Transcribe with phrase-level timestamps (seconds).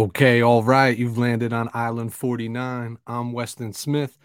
[0.00, 0.96] Okay, all right.
[0.96, 2.96] You've landed on Island 49.
[3.06, 4.16] I'm Weston Smith.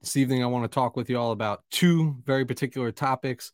[0.00, 3.50] This evening, I want to talk with you all about two very particular topics.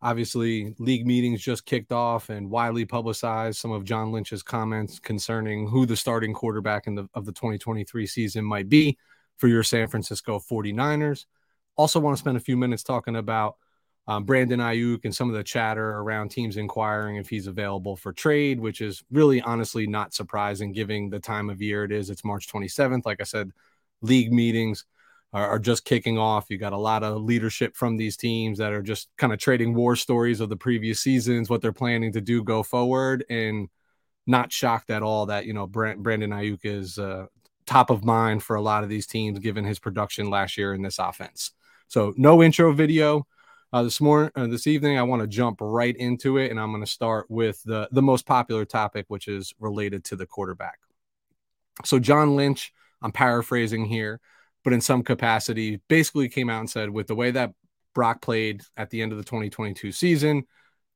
[0.00, 5.68] Obviously, league meetings just kicked off and widely publicized some of John Lynch's comments concerning
[5.68, 8.96] who the starting quarterback in the, of the 2023 season might be
[9.36, 11.26] for your San Francisco 49ers.
[11.76, 13.56] Also, want to spend a few minutes talking about
[14.08, 18.10] um, Brandon Aiyuk and some of the chatter around teams inquiring if he's available for
[18.10, 22.08] trade, which is really honestly not surprising given the time of year it is.
[22.08, 23.04] It's March 27th.
[23.04, 23.52] Like I said,
[24.00, 24.86] league meetings
[25.34, 26.46] are, are just kicking off.
[26.48, 29.74] You got a lot of leadership from these teams that are just kind of trading
[29.74, 33.68] war stories of the previous seasons, what they're planning to do go forward, and
[34.26, 37.26] not shocked at all that you know Brandon Aiyuk is uh,
[37.66, 40.80] top of mind for a lot of these teams given his production last year in
[40.80, 41.52] this offense.
[41.88, 43.26] So no intro video
[43.72, 46.70] uh, this morning, uh, this evening, I want to jump right into it, and I'm
[46.70, 50.78] going to start with the the most popular topic, which is related to the quarterback.
[51.84, 52.72] So John Lynch,
[53.02, 54.20] I'm paraphrasing here,
[54.64, 57.52] but in some capacity, basically came out and said, with the way that
[57.94, 60.44] Brock played at the end of the 2022 season,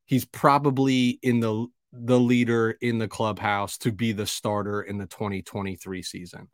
[0.06, 5.06] he's probably in the the leader in the clubhouse to be the starter in the
[5.06, 6.48] 2023 season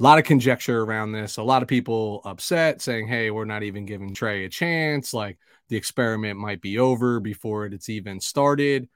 [0.00, 1.36] a lot of conjecture around this.
[1.36, 5.12] A lot of people upset saying, hey, we're not even giving Trey a chance.
[5.12, 8.88] Like the experiment might be over before it's even started.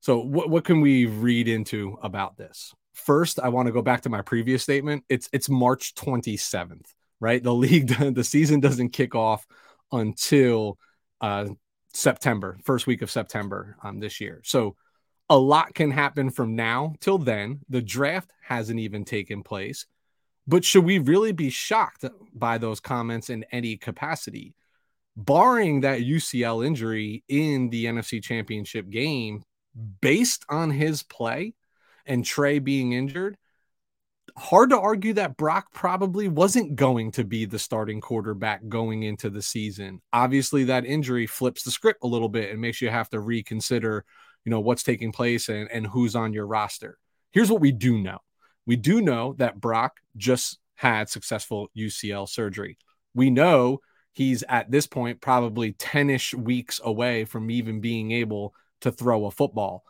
[0.00, 2.74] So, what, what can we read into about this?
[2.92, 5.04] First, I want to go back to my previous statement.
[5.08, 6.86] It's it's March 27th,
[7.18, 7.42] right?
[7.42, 9.46] The league, the season doesn't kick off
[9.90, 10.78] until
[11.22, 11.46] uh,
[11.94, 14.42] September, first week of September um, this year.
[14.44, 14.76] So,
[15.30, 17.60] a lot can happen from now till then.
[17.70, 19.86] The draft hasn't even taken place.
[20.46, 24.54] But should we really be shocked by those comments in any capacity?
[25.16, 29.42] Barring that UCL injury in the NFC Championship game,
[30.00, 31.54] based on his play
[32.04, 33.36] and Trey being injured,
[34.36, 39.30] hard to argue that Brock probably wasn't going to be the starting quarterback going into
[39.30, 40.00] the season.
[40.12, 44.04] Obviously, that injury flips the script a little bit and makes you have to reconsider,
[44.44, 46.98] you know, what's taking place and, and who's on your roster.
[47.32, 48.18] Here's what we do know
[48.66, 52.78] we do know that Brock just had successful UCL surgery.
[53.14, 53.80] We know
[54.12, 59.26] he's at this point probably 10 ish weeks away from even being able to throw
[59.26, 59.84] a football.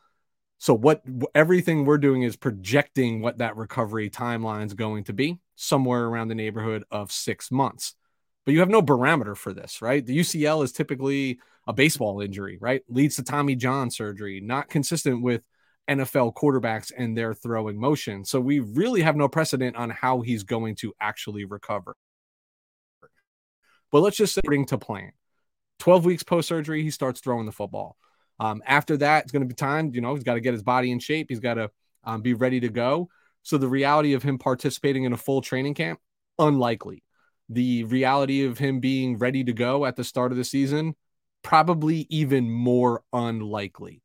[0.59, 1.03] So, what
[1.35, 6.29] everything we're doing is projecting what that recovery timeline is going to be somewhere around
[6.29, 7.95] the neighborhood of six months.
[8.45, 10.05] But you have no barometer for this, right?
[10.05, 12.83] The UCL is typically a baseball injury, right?
[12.89, 15.43] Leads to Tommy John surgery, not consistent with
[15.89, 18.25] NFL quarterbacks and their throwing motion.
[18.25, 21.97] So we really have no precedent on how he's going to actually recover.
[23.93, 25.13] But let's just say according to plan.
[25.79, 27.97] 12 weeks post surgery, he starts throwing the football.
[28.39, 29.93] Um, after that, it's going to be time.
[29.95, 31.27] You know, he's got to get his body in shape.
[31.29, 31.71] He's got to
[32.05, 33.09] um, be ready to go.
[33.43, 36.01] So the reality of him participating in a full training camp,
[36.39, 37.05] unlikely.
[37.49, 40.97] The reality of him being ready to go at the start of the season,
[41.43, 44.03] probably even more unlikely.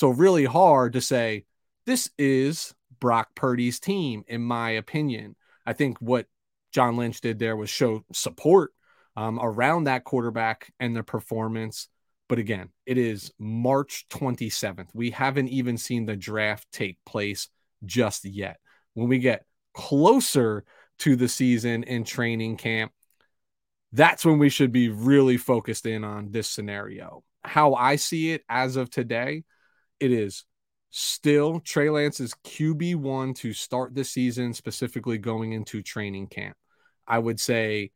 [0.00, 1.44] So, really hard to say
[1.84, 5.36] this is Brock Purdy's team, in my opinion.
[5.66, 6.24] I think what
[6.72, 8.70] John Lynch did there was show support
[9.14, 11.90] um, around that quarterback and the performance.
[12.30, 14.88] But again, it is March 27th.
[14.94, 17.50] We haven't even seen the draft take place
[17.84, 18.56] just yet.
[18.94, 19.44] When we get
[19.74, 20.64] closer
[21.00, 22.90] to the season in training camp,
[23.92, 27.22] that's when we should be really focused in on this scenario.
[27.44, 29.44] How I see it as of today,
[30.00, 30.44] it is
[30.90, 36.56] still Trey Lance's QB1 to start the season, specifically going into training camp.
[37.06, 37.90] I would say,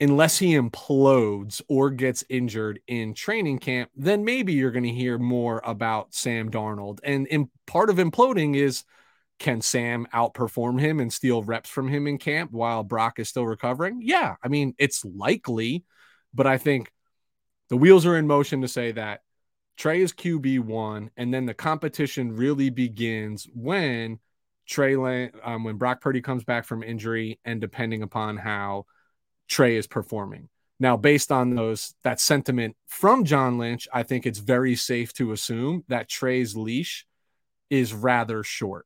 [0.00, 5.18] unless he implodes or gets injured in training camp, then maybe you're going to hear
[5.18, 7.00] more about Sam Darnold.
[7.02, 8.84] And in, part of imploding is
[9.38, 13.46] can Sam outperform him and steal reps from him in camp while Brock is still
[13.46, 14.00] recovering?
[14.02, 15.84] Yeah, I mean, it's likely,
[16.34, 16.90] but I think
[17.68, 19.20] the wheels are in motion to say that
[19.78, 24.18] Trey is QB one, and then the competition really begins when
[24.66, 28.86] Trey, um, when Brock Purdy comes back from injury, and depending upon how
[29.46, 30.48] Trey is performing.
[30.80, 35.30] Now, based on those that sentiment from John Lynch, I think it's very safe to
[35.32, 37.06] assume that Trey's leash
[37.70, 38.84] is rather short.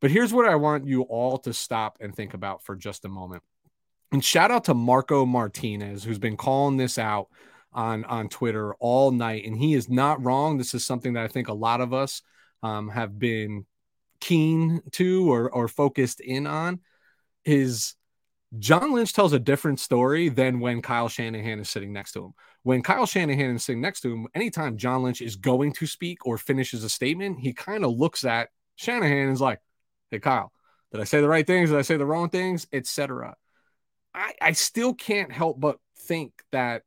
[0.00, 3.08] But here's what I want you all to stop and think about for just a
[3.08, 3.42] moment.
[4.10, 7.28] And shout out to Marco Martinez, who's been calling this out
[7.78, 10.58] on on Twitter all night, and he is not wrong.
[10.58, 12.22] This is something that I think a lot of us
[12.62, 13.66] um, have been
[14.20, 16.80] keen to or or focused in on.
[17.44, 17.94] Is
[18.58, 22.32] John Lynch tells a different story than when Kyle Shanahan is sitting next to him.
[22.64, 26.26] When Kyle Shanahan is sitting next to him, anytime John Lynch is going to speak
[26.26, 29.60] or finishes a statement, he kind of looks at Shanahan and is like,
[30.10, 30.50] Hey, Kyle,
[30.90, 31.70] did I say the right things?
[31.70, 32.66] Did I say the wrong things?
[32.72, 33.36] Etc.
[34.14, 36.82] I, I still can't help but think that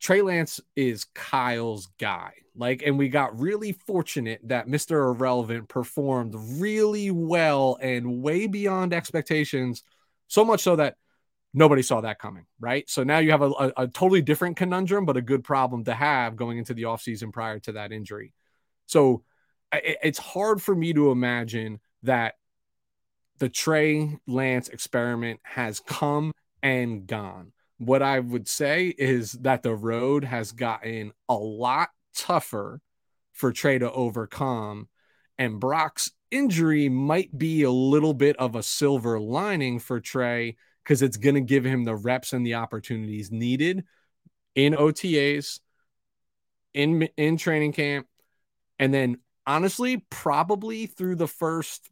[0.00, 2.32] Trey Lance is Kyle's guy.
[2.54, 5.14] Like, and we got really fortunate that Mr.
[5.14, 9.82] Irrelevant performed really well and way beyond expectations.
[10.26, 10.96] So much so that
[11.54, 12.88] nobody saw that coming, right?
[12.88, 15.94] So now you have a, a, a totally different conundrum, but a good problem to
[15.94, 18.32] have going into the offseason prior to that injury.
[18.86, 19.22] So
[19.72, 22.34] it, it's hard for me to imagine that
[23.38, 27.52] the Trey Lance experiment has come and gone.
[27.78, 32.80] What I would say is that the road has gotten a lot tougher
[33.32, 34.88] for Trey to overcome,
[35.38, 41.02] and Brock's injury might be a little bit of a silver lining for Trey because
[41.02, 43.84] it's going to give him the reps and the opportunities needed
[44.54, 45.60] in OTAs,
[46.74, 48.06] in in training camp,
[48.78, 51.88] and then honestly, probably through the first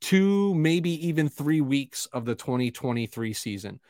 [0.00, 3.80] two, maybe even three weeks of the 2023 season.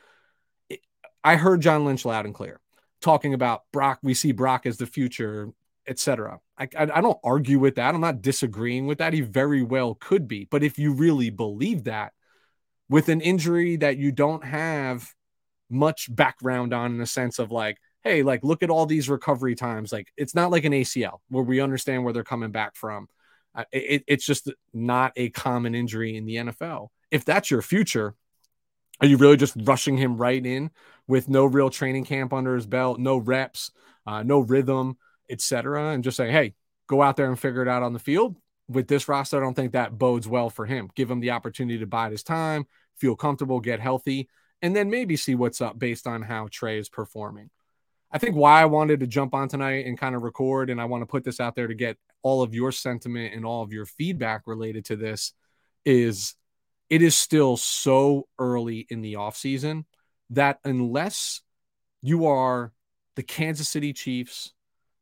[1.23, 2.59] I heard John Lynch loud and clear
[3.01, 3.99] talking about Brock.
[4.01, 5.49] We see Brock as the future,
[5.87, 6.39] etc.
[6.57, 7.93] I, I, I don't argue with that.
[7.93, 9.13] I'm not disagreeing with that.
[9.13, 10.47] He very well could be.
[10.49, 12.13] But if you really believe that,
[12.89, 15.09] with an injury that you don't have
[15.69, 19.55] much background on, in the sense of like, hey, like look at all these recovery
[19.55, 19.91] times.
[19.91, 23.07] Like it's not like an ACL where we understand where they're coming back from.
[23.55, 26.89] Uh, it, it's just not a common injury in the NFL.
[27.11, 28.15] If that's your future,
[29.03, 30.71] are you really just rushing him right in
[31.07, 33.69] with no real training camp under his belt, no reps,
[34.07, 34.97] uh, no rhythm,
[35.29, 36.53] etc., and just say, "Hey,
[36.87, 38.37] go out there and figure it out on the field"?
[38.69, 40.89] With this roster, I don't think that bodes well for him.
[40.95, 42.65] Give him the opportunity to bide his time,
[42.95, 44.29] feel comfortable, get healthy,
[44.61, 47.49] and then maybe see what's up based on how Trey is performing.
[48.09, 50.85] I think why I wanted to jump on tonight and kind of record, and I
[50.85, 53.73] want to put this out there to get all of your sentiment and all of
[53.73, 55.33] your feedback related to this
[55.83, 56.35] is
[56.93, 59.83] it is still so early in the offseason
[60.29, 61.41] that unless
[62.03, 62.71] you are
[63.15, 64.53] the Kansas City Chiefs,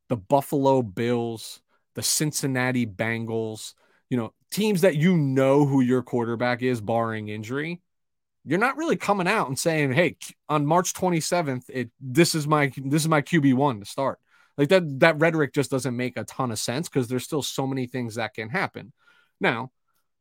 [0.07, 1.61] the Buffalo Bills,
[1.95, 3.73] the Cincinnati Bengals,
[4.09, 7.81] you know, teams that you know who your quarterback is barring injury,
[8.45, 10.15] you're not really coming out and saying, "Hey,
[10.47, 14.17] on March 27th, it this is my this is my QB1 to start."
[14.57, 17.67] Like that that rhetoric just doesn't make a ton of sense because there's still so
[17.67, 18.93] many things that can happen.
[19.41, 19.71] Now,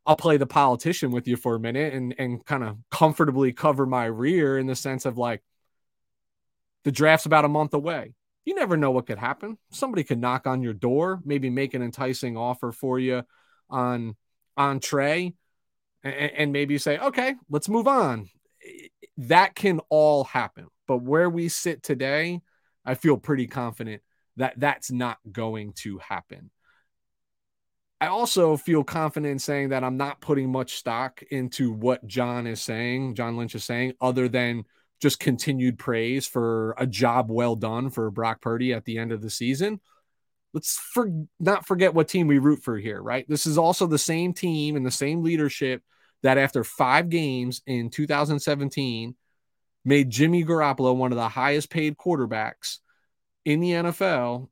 [0.06, 3.86] I'll play the politician with you for a minute and and kind of comfortably cover
[3.86, 5.42] my rear in the sense of like
[6.84, 8.14] the draft's about a month away.
[8.44, 9.58] You never know what could happen.
[9.70, 13.22] Somebody could knock on your door, maybe make an enticing offer for you
[13.68, 14.16] on
[14.80, 15.34] Trey,
[16.02, 18.28] and, and maybe you say, okay, let's move on.
[19.18, 20.66] That can all happen.
[20.88, 22.40] But where we sit today,
[22.84, 24.02] I feel pretty confident
[24.36, 26.50] that that's not going to happen.
[28.00, 32.46] I also feel confident in saying that I'm not putting much stock into what John
[32.46, 34.64] is saying, John Lynch is saying, other than
[35.00, 39.20] just continued praise for a job well done for Brock Purdy at the end of
[39.20, 39.80] the season.
[40.52, 43.26] Let's for, not forget what team we root for here, right?
[43.28, 45.82] This is also the same team and the same leadership
[46.22, 49.14] that after five games in 2017
[49.84, 52.78] made Jimmy Garoppolo one of the highest paid quarterbacks
[53.44, 54.48] in the NFL.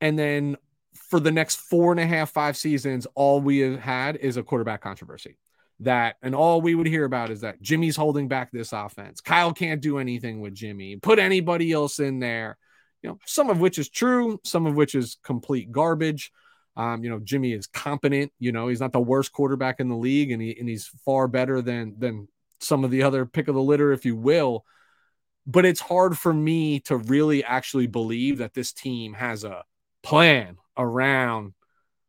[0.00, 0.56] And then
[0.96, 4.42] for the next four and a half, five seasons, all we have had is a
[4.42, 5.36] quarterback controversy.
[5.80, 9.20] That and all we would hear about is that Jimmy's holding back this offense.
[9.20, 10.96] Kyle can't do anything with Jimmy.
[10.96, 12.56] Put anybody else in there.
[13.02, 16.32] You know, some of which is true, some of which is complete garbage.
[16.76, 18.32] Um, you know, Jimmy is competent.
[18.38, 21.28] You know, he's not the worst quarterback in the league, and he and he's far
[21.28, 24.64] better than than some of the other pick of the litter, if you will.
[25.46, 29.64] But it's hard for me to really actually believe that this team has a
[30.02, 31.54] plan around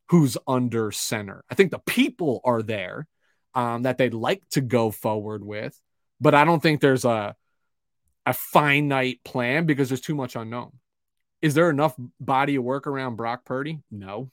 [0.10, 1.44] who's under center.
[1.50, 3.08] I think the people are there
[3.54, 5.80] um, that they'd like to go forward with,
[6.22, 7.36] but I don't think there's a
[8.26, 10.74] a finite plan because there's too much unknown.
[11.42, 13.80] Is there enough body of work around Brock Purdy?
[13.90, 14.32] No.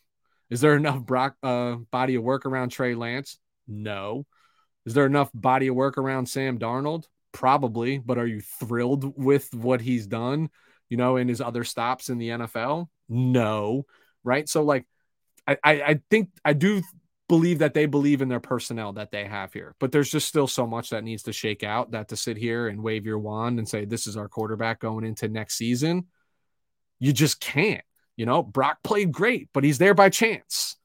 [0.50, 3.38] Is there enough Brock uh, body of work around Trey Lance?
[3.68, 4.26] No.
[4.84, 7.04] Is there enough body of work around Sam Darnold?
[7.30, 10.50] Probably, but are you thrilled with what he's done,
[10.88, 12.88] you know, in his other stops in the NFL?
[13.08, 13.84] No
[14.24, 14.48] right?
[14.48, 14.86] So like
[15.46, 16.82] I, I think I do
[17.28, 20.46] believe that they believe in their personnel that they have here, but there's just still
[20.46, 23.58] so much that needs to shake out that to sit here and wave your wand
[23.58, 26.06] and say this is our quarterback going into next season,
[26.98, 27.84] you just can't.
[28.16, 30.76] You know, Brock played great, but he's there by chance.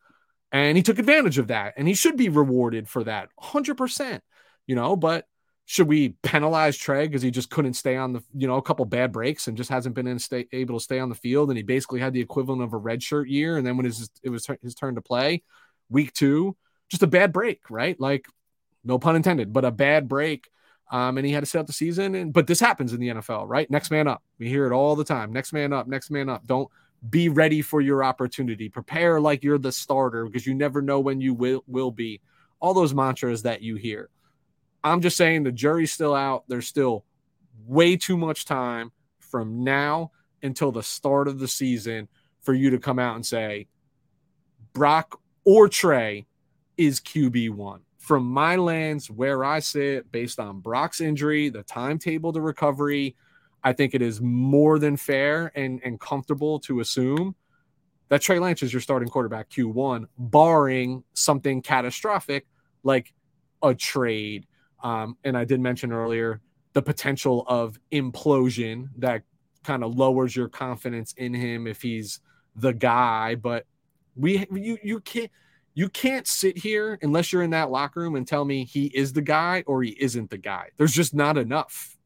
[0.52, 4.20] And he took advantage of that and he should be rewarded for that 100%.
[4.66, 5.26] You know, but
[5.70, 8.84] should we penalize Trey because he just couldn't stay on the, you know, a couple
[8.86, 11.52] bad breaks and just hasn't been in stay, able to stay on the field?
[11.52, 13.56] And he basically had the equivalent of a red shirt year.
[13.56, 15.44] And then when his, it was his turn to play,
[15.88, 16.58] week two,
[16.88, 18.00] just a bad break, right?
[18.00, 18.26] Like
[18.84, 20.50] no pun intended, but a bad break.
[20.92, 22.16] Um, and he had to sit out the season.
[22.16, 23.70] And but this happens in the NFL, right?
[23.70, 24.24] Next man up.
[24.40, 25.32] We hear it all the time.
[25.32, 26.48] Next man up, next man up.
[26.48, 26.68] Don't
[27.08, 28.70] be ready for your opportunity.
[28.70, 32.22] Prepare like you're the starter because you never know when you will will be.
[32.60, 34.10] All those mantras that you hear.
[34.84, 36.46] I'm just saying the jury's still out.
[36.48, 37.06] There's still
[37.66, 42.08] way too much time from now until the start of the season
[42.42, 43.68] for you to come out and say
[44.74, 46.26] Brock or Trey
[46.78, 47.82] is QB1.
[47.98, 53.16] From my lens, where I sit, based on Brock's injury, the timetable to recovery,
[53.64, 57.36] I think it is more than fair and, and comfortable to assume
[58.08, 62.48] that Trey Lance is your starting quarterback Q1, barring something catastrophic
[62.84, 63.14] like
[63.62, 64.48] a trade.
[64.82, 66.42] Um, and I did mention earlier
[66.74, 69.24] the potential of implosion that
[69.64, 72.20] kind of lowers your confidence in him if he's
[72.56, 73.36] the guy.
[73.36, 73.66] But
[74.16, 75.32] we you you can't
[75.74, 79.14] you can't sit here unless you're in that locker room and tell me he is
[79.14, 80.70] the guy or he isn't the guy.
[80.78, 81.98] There's just not enough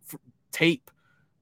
[0.52, 0.90] tape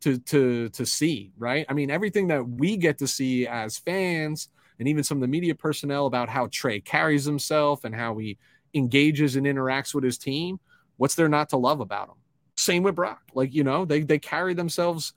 [0.01, 1.65] to to to see, right?
[1.69, 5.27] I mean, everything that we get to see as fans and even some of the
[5.27, 8.37] media personnel about how Trey carries himself and how he
[8.73, 10.59] engages and interacts with his team,
[11.01, 12.15] what's there not to love about him?
[12.55, 13.23] Same with Brock.
[13.33, 15.13] Like, you know, they they carry themselves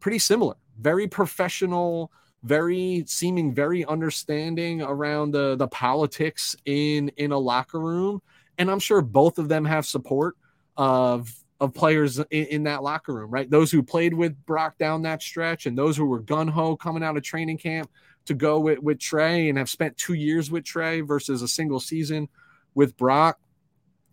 [0.00, 0.56] pretty similar.
[0.80, 2.10] Very professional,
[2.42, 8.22] very seeming very understanding around the the politics in in a locker room
[8.58, 10.36] and i'm sure both of them have support
[10.76, 15.02] of of players in, in, that locker room right those who played with brock down
[15.02, 17.90] that stretch and those who were gun-ho coming out of training camp
[18.24, 21.80] to go with, with trey and have spent two years with trey versus a single
[21.80, 22.28] season
[22.76, 23.40] with brock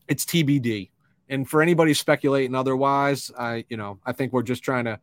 [0.08, 0.89] it's tbd
[1.29, 5.00] and for anybody speculating otherwise i you know i think we're just trying to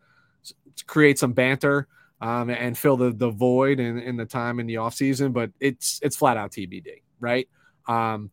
[0.86, 1.88] create some banter
[2.22, 5.98] um, and fill the, the void in, in the time in the offseason, but it's
[6.02, 7.48] it's flat out TBD, right?
[7.88, 8.30] Um,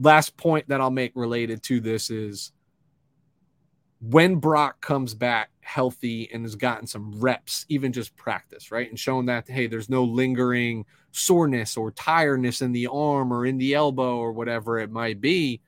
[0.00, 2.50] last point that I'll make related to this is
[4.00, 8.88] when Brock comes back healthy and has gotten some reps, even just practice, right?
[8.88, 13.58] And showing that, hey, there's no lingering soreness or tiredness in the arm or in
[13.58, 15.60] the elbow or whatever it might be.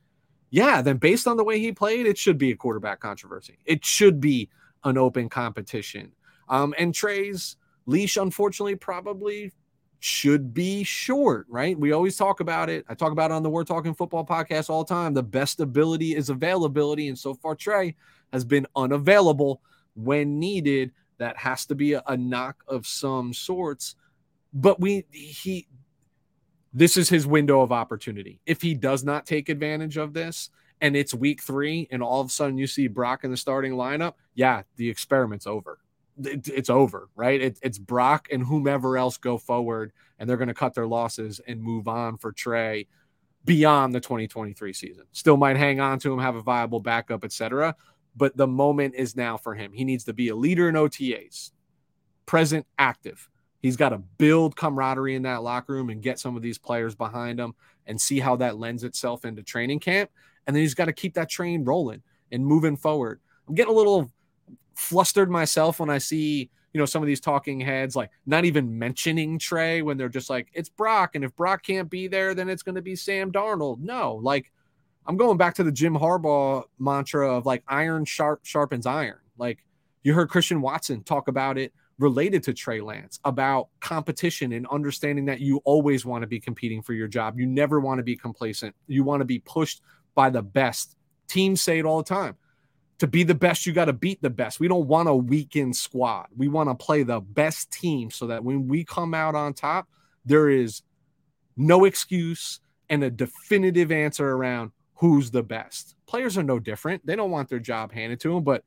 [0.50, 3.59] Yeah, then based on the way he played, it should be a quarterback controversy.
[3.67, 4.49] It should be
[4.85, 6.12] an open competition.
[6.49, 9.52] Um, and Trey's leash, unfortunately, probably
[10.00, 11.78] should be short, right?
[11.78, 12.85] We always talk about it.
[12.88, 15.12] I talk about it on the We're Talking Football podcast all the time.
[15.12, 17.09] The best ability is availability.
[17.09, 17.97] And so far, Trey
[18.33, 19.61] has been unavailable
[19.95, 20.93] when needed.
[21.19, 23.97] That has to be a, a knock of some sorts.
[24.55, 25.67] But we, he,
[26.73, 28.41] this is his window of opportunity.
[28.47, 32.29] If he does not take advantage of this, and it's week three, and all of
[32.29, 35.79] a sudden you see Brock in the starting lineup, yeah, the experiment's over
[36.25, 37.41] it, it's over, right?
[37.41, 41.41] It, it's Brock and whomever else go forward, and they're going to cut their losses
[41.47, 42.87] and move on for Trey
[43.45, 45.05] beyond the 2023 season.
[45.13, 47.75] Still might hang on to him, have a viable backup, etc.
[48.17, 49.73] But the moment is now for him.
[49.73, 51.53] He needs to be a leader in OTAs,
[52.27, 53.29] present, active.
[53.61, 56.95] He's got to build camaraderie in that locker room and get some of these players
[56.95, 57.55] behind him
[57.87, 60.11] and see how that lends itself into training camp.
[60.47, 63.21] And then he's got to keep that train rolling and moving forward.
[63.49, 64.11] I'm getting a little
[64.75, 68.79] flustered myself when I see, you know, some of these talking heads like not even
[68.79, 71.15] mentioning Trey when they're just like, it's Brock.
[71.15, 73.81] And if Brock can't be there, then it's going to be Sam Darnold.
[73.81, 74.53] No, like
[75.07, 79.19] I'm going back to the Jim Harbaugh mantra of like iron sharp sharpens iron.
[79.37, 79.65] Like
[80.03, 85.25] you heard Christian Watson talk about it related to Trey Lance about competition and understanding
[85.26, 87.38] that you always want to be competing for your job.
[87.38, 88.75] You never want to be complacent.
[88.87, 89.83] You want to be pushed
[90.14, 90.97] by the best.
[91.28, 92.37] Teams say it all the time
[92.99, 94.59] to be the best, you got to beat the best.
[94.59, 96.26] We don't want a weakened squad.
[96.37, 99.88] We want to play the best team so that when we come out on top,
[100.25, 100.83] there is
[101.57, 105.95] no excuse and a definitive answer around who's the best.
[106.07, 107.07] Players are no different.
[107.07, 108.64] They don't want their job handed to them, but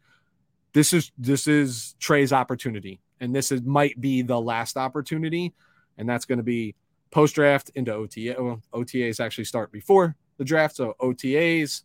[0.73, 5.53] this is this is Trey's opportunity, and this is might be the last opportunity,
[5.97, 6.75] and that's going to be
[7.11, 8.35] post draft into OTA.
[8.37, 11.83] Well, OTAs actually start before the draft, so OTAs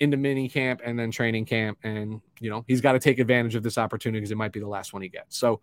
[0.00, 1.78] into mini camp and then training camp.
[1.82, 4.60] And, you know, he's got to take advantage of this opportunity because it might be
[4.60, 5.36] the last one he gets.
[5.36, 5.60] So,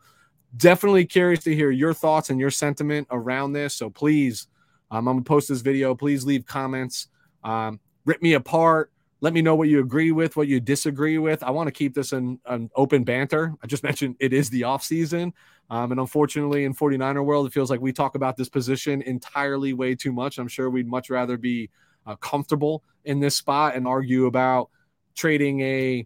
[0.58, 3.74] definitely curious to hear your thoughts and your sentiment around this.
[3.74, 4.48] So, please,
[4.92, 5.96] um, I'm to post this video.
[5.96, 7.08] Please leave comments,
[7.44, 8.92] um, rip me apart.
[9.24, 11.44] Let me know what you agree with, what you disagree with.
[11.44, 13.56] I want to keep this an, an open banter.
[13.64, 15.34] I just mentioned it is the off season.
[15.70, 19.72] Um, and unfortunately, in 49er world, it feels like we talk about this position entirely
[19.72, 20.40] way too much.
[20.40, 21.70] I'm sure we'd much rather be
[22.06, 24.70] uh, comfortable in this spot and argue about
[25.16, 26.06] trading a,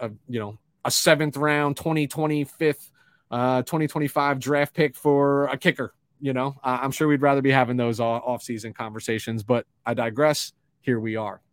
[0.00, 2.76] a you know a seventh round 2025
[3.30, 7.50] uh 2025 draft pick for a kicker you know uh, i'm sure we'd rather be
[7.50, 10.52] having those off-season conversations but i digress
[10.82, 11.43] here we are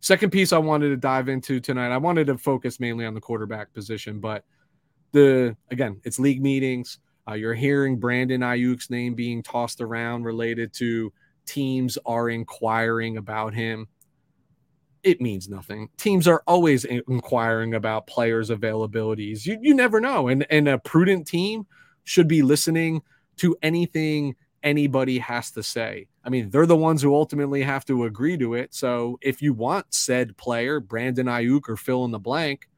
[0.00, 3.20] Second piece I wanted to dive into tonight, I wanted to focus mainly on the
[3.20, 4.44] quarterback position, but
[5.12, 6.98] the again, it's league meetings.
[7.28, 11.12] Uh, you're hearing Brandon Aiyuk's name being tossed around related to
[11.46, 13.86] teams are inquiring about him.
[15.02, 15.88] It means nothing.
[15.96, 19.46] Teams are always inquiring about players' availabilities.
[19.46, 21.66] You you never know, and and a prudent team
[22.04, 23.02] should be listening
[23.38, 26.08] to anything anybody has to say.
[26.28, 28.74] I mean, they're the ones who ultimately have to agree to it.
[28.74, 32.68] So if you want said player, Brandon Aiyuk or fill in the blank,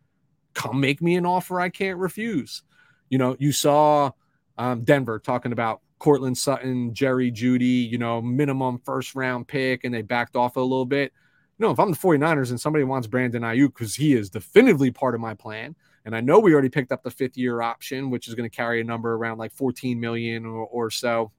[0.54, 2.62] come make me an offer I can't refuse.
[3.08, 4.12] You know, you saw
[4.56, 9.92] um, Denver talking about Courtland Sutton, Jerry Jeudy, you know, minimum first round pick, and
[9.92, 11.12] they backed off a little bit.
[11.58, 14.92] You know, if I'm the 49ers and somebody wants Brandon Aiyuk because he is definitively
[14.92, 18.10] part of my plan, and I know we already picked up the fifth year option,
[18.10, 21.32] which is going to carry a number around like 14 million or, or so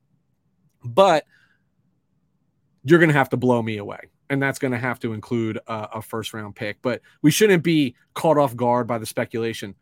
[0.84, 1.26] but
[2.84, 4.00] you're going to have to blow me away.
[4.30, 6.82] And that's going to have to include a, a, first round pick.
[6.82, 9.76] But we shouldn't be caught off guard by the speculation.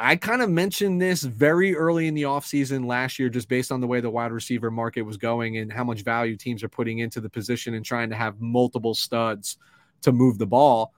[0.00, 3.80] I kind of mentioned this very early in the offseason last year, just based on
[3.80, 7.00] the way the wide receiver market was going and how much value teams are putting
[7.00, 9.58] into the position and trying to have multiple studs
[10.02, 10.94] to move the ball.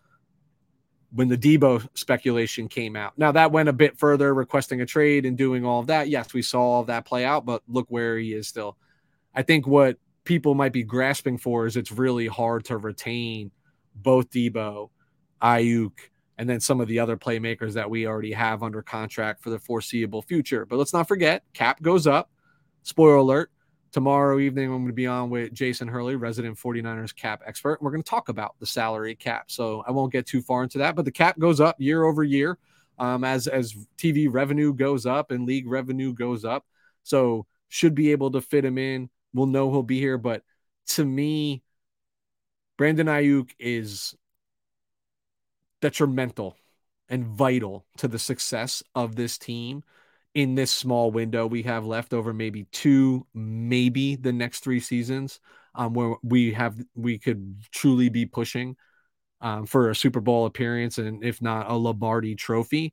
[1.13, 5.25] When the Deebo speculation came out, now that went a bit further, requesting a trade
[5.25, 6.09] and doing all of that.
[6.09, 8.77] Yes, we saw all of that play out, but look where he is still.
[9.35, 9.97] I think what
[10.31, 13.51] people might be grasping for is it's really hard to retain
[13.97, 14.89] both Deebo,
[15.43, 15.91] Aiyuk,
[16.39, 19.59] and then some of the other playmakers that we already have under contract for the
[19.59, 20.65] foreseeable future.
[20.65, 22.31] But let's not forget, cap goes up.
[22.85, 23.51] Spoiler alert.
[23.91, 27.83] Tomorrow evening, I'm going to be on with Jason Hurley, resident 49ers cap expert.
[27.83, 29.51] We're going to talk about the salary cap.
[29.51, 32.23] So I won't get too far into that, but the cap goes up year over
[32.23, 32.57] year
[33.01, 36.67] um, as, as TV revenue goes up and league revenue goes up.
[37.03, 40.19] So should be able to fit him in we'll know he'll be here.
[40.19, 40.43] But
[40.89, 41.63] to me,
[42.79, 44.15] Brandon Aiyuk is
[45.81, 46.57] detrimental
[47.09, 49.83] and vital to the success of this team
[50.35, 55.41] in this small window we have left over maybe two maybe the next three seasons
[55.75, 58.77] um, where we have we could truly be pushing
[59.41, 62.93] um, for a super bowl appearance and if not a lombardi trophy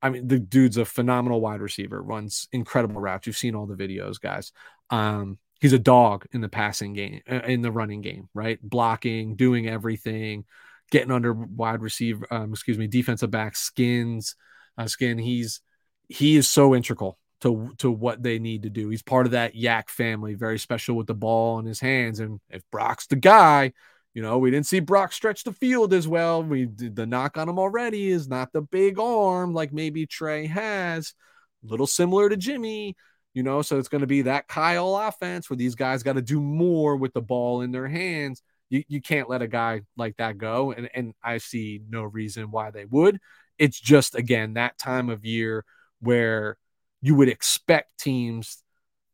[0.00, 3.76] i mean the dude's a phenomenal wide receiver runs incredible routes you've seen all the
[3.76, 4.52] videos guys
[4.88, 8.58] um, he's a dog in the passing game, uh, in the running game, right?
[8.62, 10.44] Blocking, doing everything,
[10.90, 14.36] getting under wide receiver, um, excuse me, defensive back skins,
[14.78, 15.18] uh, skin.
[15.18, 15.60] He's
[16.08, 18.88] he is so integral to to what they need to do.
[18.88, 22.20] He's part of that YAC family, very special with the ball in his hands.
[22.20, 23.72] And if Brock's the guy,
[24.14, 26.42] you know, we didn't see Brock stretch the field as well.
[26.42, 30.46] We did the knock on him already is not the big arm like maybe Trey
[30.46, 31.14] has.
[31.62, 32.96] A little similar to Jimmy,
[33.32, 36.22] you know, so it's going to be that Kyle offense where these guys got to
[36.22, 38.42] do more with the ball in their hands.
[38.68, 40.72] You, you can't let a guy like that go.
[40.72, 43.20] And, and I see no reason why they would.
[43.58, 45.64] It's just, again, that time of year
[46.00, 46.56] where
[47.02, 48.62] you would expect teams,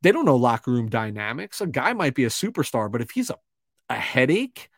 [0.02, 1.60] they don't know locker room dynamics.
[1.60, 3.36] A guy might be a superstar, but if he's a,
[3.88, 4.68] a headache,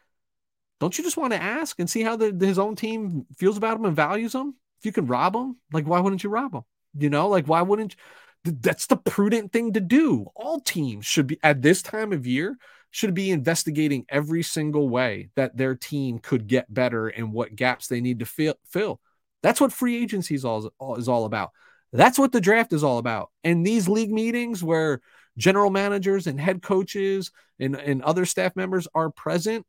[0.80, 3.76] don't you just want to ask and see how the, his own team feels about
[3.76, 4.54] him and values him?
[4.80, 6.62] If you can rob him, like, why wouldn't you rob him?
[6.96, 7.96] You know, like, why wouldn't?
[8.44, 10.26] That's the prudent thing to do.
[10.34, 12.56] All teams should be at this time of year
[12.90, 17.86] should be investigating every single way that their team could get better and what gaps
[17.86, 19.00] they need to fill.
[19.42, 21.50] That's what free agency is all, is all about.
[21.92, 23.30] That's what the draft is all about.
[23.44, 25.00] And these league meetings where
[25.36, 29.66] general managers and head coaches and, and other staff members are present,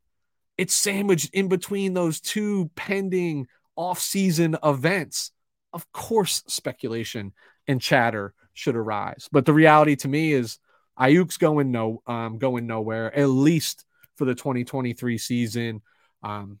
[0.56, 5.30] it's sandwiched in between those two pending off-season events.
[5.72, 7.32] Of course, speculation
[7.68, 9.28] and chatter should arise.
[9.30, 10.58] But the reality to me is
[10.98, 13.84] Aiyuk's going no um, going nowhere, at least
[14.16, 15.82] for the 2023 season.
[16.22, 16.58] Um,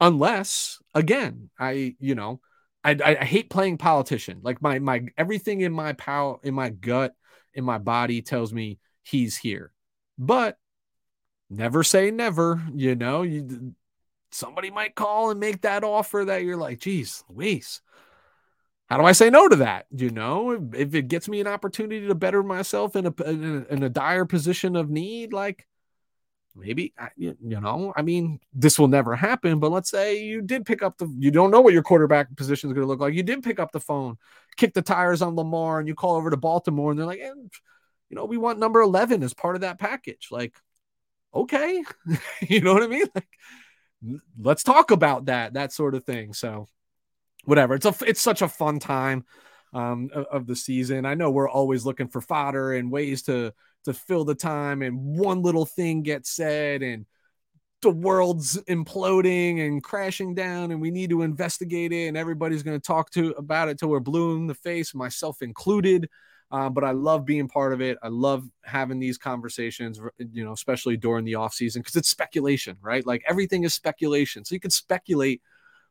[0.00, 2.40] unless again, I you know,
[2.84, 4.40] I, I, I hate playing politician.
[4.42, 7.14] Like my my everything in my power in my gut
[7.54, 9.72] in my body tells me he's here.
[10.18, 10.58] But
[11.48, 13.74] never say never, you know, you
[14.32, 17.80] somebody might call and make that offer that you're like, geez, Luis,
[18.90, 19.86] how do I say no to that?
[19.92, 23.74] You know, if it gets me an opportunity to better myself in a in a,
[23.74, 25.68] in a dire position of need, like
[26.56, 29.60] maybe you know, I mean, this will never happen.
[29.60, 32.68] But let's say you did pick up the, you don't know what your quarterback position
[32.68, 33.14] is going to look like.
[33.14, 34.18] You did pick up the phone,
[34.56, 38.16] kick the tires on Lamar, and you call over to Baltimore, and they're like, you
[38.16, 40.28] know, we want number eleven as part of that package.
[40.32, 40.56] Like,
[41.32, 41.84] okay,
[42.40, 43.06] you know what I mean?
[43.14, 43.28] Like,
[44.36, 46.32] let's talk about that, that sort of thing.
[46.32, 46.66] So
[47.44, 47.74] whatever.
[47.74, 49.24] It's a it's such a fun time
[49.72, 51.06] um, of, of the season.
[51.06, 53.52] I know we're always looking for fodder and ways to
[53.84, 57.06] to fill the time, and one little thing gets said, and
[57.82, 62.78] the world's imploding and crashing down and we need to investigate it and everybody's going
[62.78, 66.08] to talk to about it till we're blue in the face myself included
[66.50, 70.52] uh, but i love being part of it i love having these conversations you know
[70.52, 74.60] especially during the off season because it's speculation right like everything is speculation so you
[74.60, 75.40] can speculate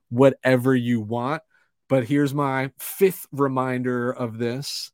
[0.10, 1.42] whatever you want
[1.88, 4.92] but here's my fifth reminder of this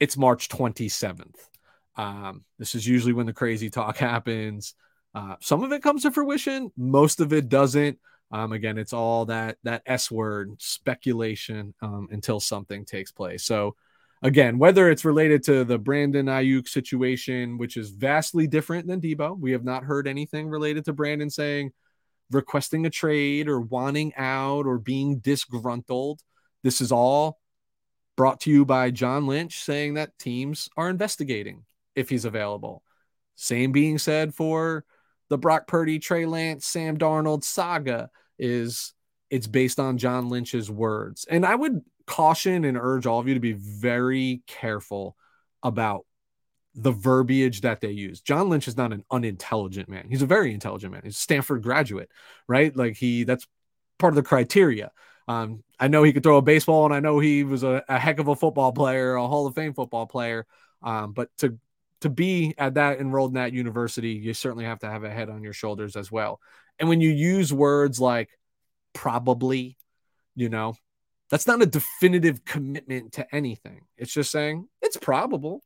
[0.00, 1.36] it's march 27th
[1.94, 4.74] um, this is usually when the crazy talk happens
[5.14, 7.98] uh, some of it comes to fruition, most of it doesn't.
[8.30, 13.44] Um, again, it's all that that S word speculation um, until something takes place.
[13.44, 13.76] So,
[14.22, 19.38] again, whether it's related to the Brandon Aiyuk situation, which is vastly different than Deebo,
[19.38, 21.72] we have not heard anything related to Brandon saying
[22.32, 26.20] requesting a trade or wanting out or being disgruntled.
[26.62, 27.40] This is all
[28.16, 31.64] brought to you by John Lynch saying that teams are investigating
[31.94, 32.82] if he's available.
[33.36, 34.84] Same being said for
[35.28, 38.92] the Brock Purdy, Trey Lance, Sam Darnold saga is
[39.30, 41.24] it's based on John Lynch's words.
[41.28, 45.16] And I would caution and urge all of you to be very careful
[45.62, 46.04] about
[46.74, 48.20] the verbiage that they use.
[48.20, 50.06] John Lynch is not an unintelligent man.
[50.08, 51.02] He's a very intelligent man.
[51.04, 52.10] He's a Stanford graduate,
[52.48, 52.74] right?
[52.74, 53.46] Like he that's
[53.98, 54.90] part of the criteria.
[55.28, 57.98] Um, I know he could throw a baseball and I know he was a, a
[57.98, 60.46] heck of a football player, a Hall of Fame football player.
[60.82, 61.58] Um, but to
[62.00, 65.30] to be at that enrolled in that university, you certainly have to have a head
[65.30, 66.40] on your shoulders as well.
[66.78, 68.30] And when you use words like
[68.92, 69.76] probably,
[70.34, 70.74] you know,
[71.30, 73.82] that's not a definitive commitment to anything.
[73.96, 75.62] It's just saying it's probable.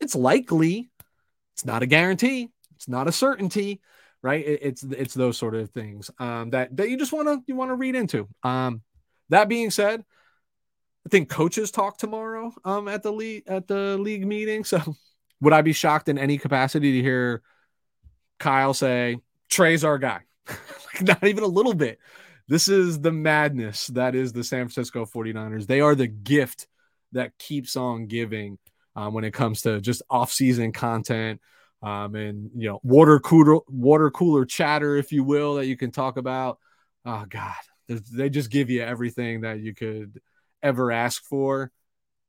[0.00, 0.90] It's likely.
[1.54, 2.50] It's not a guarantee.
[2.76, 3.80] It's not a certainty,
[4.22, 4.44] right?
[4.44, 7.70] it's it's those sort of things um, that that you just want to you want
[7.70, 8.28] to read into.
[8.42, 8.82] Um,
[9.30, 10.04] that being said,
[11.06, 14.64] I think coaches talk tomorrow um, at the league at the league meeting.
[14.64, 14.80] So
[15.40, 17.42] would I be shocked in any capacity to hear
[18.38, 20.20] Kyle say Trey's our guy?
[20.48, 21.98] like not even a little bit.
[22.46, 25.66] This is the madness that is the San Francisco 49ers.
[25.66, 26.66] They are the gift
[27.12, 28.58] that keeps on giving
[28.96, 31.40] um, when it comes to just off-season content
[31.82, 35.90] um, and you know water cooler water cooler chatter, if you will, that you can
[35.90, 36.58] talk about.
[37.04, 37.54] Oh God,
[37.88, 40.20] they just give you everything that you could
[40.62, 41.70] ever ask for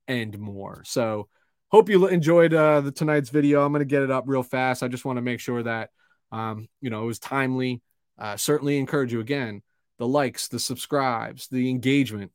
[0.07, 0.83] and more.
[0.85, 1.29] So
[1.69, 3.65] hope you enjoyed uh, the tonight's video.
[3.65, 4.83] I'm to get it up real fast.
[4.83, 5.89] I just want to make sure that
[6.31, 7.81] um, you know it was timely.
[8.17, 9.61] Uh, certainly encourage you again
[9.97, 12.31] the likes, the subscribes, the engagement.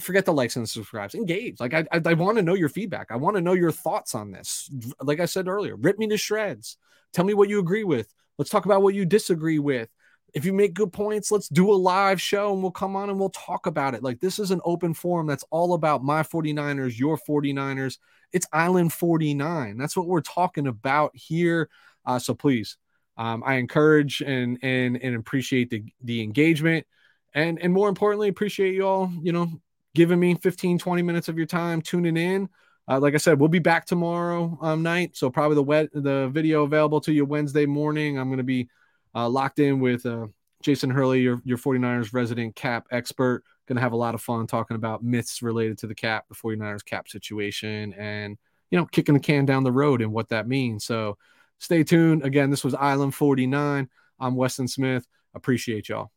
[0.00, 1.14] Forget the likes and the subscribes.
[1.14, 1.60] Engage.
[1.60, 3.08] Like I, I, I want to know your feedback.
[3.10, 4.70] I want to know your thoughts on this.
[5.00, 6.78] Like I said earlier, rip me to shreds.
[7.12, 8.12] Tell me what you agree with.
[8.38, 9.90] Let's talk about what you disagree with
[10.34, 13.18] if you make good points, let's do a live show and we'll come on and
[13.18, 14.02] we'll talk about it.
[14.02, 17.98] Like this is an open forum that's all about my 49ers, your 49ers.
[18.32, 19.76] It's Island 49.
[19.76, 21.68] That's what we're talking about here.
[22.06, 22.78] Uh, so please,
[23.18, 26.86] um, I encourage and and and appreciate the the engagement
[27.34, 29.48] and and more importantly, appreciate you all, you know,
[29.94, 32.48] giving me 15, 20 minutes of your time tuning in.
[32.88, 35.16] Uh, like I said, we'll be back tomorrow um, night.
[35.16, 38.18] So probably the wet the video available to you Wednesday morning.
[38.18, 38.68] I'm gonna be
[39.14, 40.26] uh, locked in with uh,
[40.62, 43.44] Jason Hurley, your, your 49ers resident cap expert.
[43.66, 46.34] Going to have a lot of fun talking about myths related to the cap, the
[46.34, 48.38] 49ers cap situation, and,
[48.70, 50.84] you know, kicking the can down the road and what that means.
[50.84, 51.18] So
[51.58, 52.24] stay tuned.
[52.24, 53.88] Again, this was Island 49.
[54.18, 55.06] I'm Weston Smith.
[55.34, 56.10] Appreciate y'all.